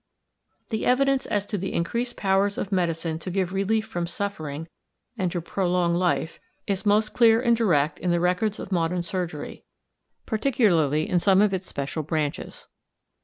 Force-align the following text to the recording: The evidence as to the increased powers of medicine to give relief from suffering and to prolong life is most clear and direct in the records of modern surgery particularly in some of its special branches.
The 0.69 0.83
evidence 0.87 1.27
as 1.27 1.45
to 1.45 1.59
the 1.59 1.73
increased 1.73 2.17
powers 2.17 2.57
of 2.57 2.71
medicine 2.71 3.19
to 3.19 3.29
give 3.29 3.53
relief 3.53 3.85
from 3.85 4.07
suffering 4.07 4.67
and 5.15 5.31
to 5.31 5.39
prolong 5.41 5.93
life 5.93 6.39
is 6.65 6.87
most 6.87 7.13
clear 7.13 7.39
and 7.39 7.55
direct 7.55 7.99
in 7.99 8.09
the 8.09 8.19
records 8.19 8.57
of 8.57 8.71
modern 8.71 9.03
surgery 9.03 9.63
particularly 10.25 11.07
in 11.07 11.19
some 11.19 11.39
of 11.39 11.53
its 11.53 11.67
special 11.67 12.01
branches. 12.01 12.67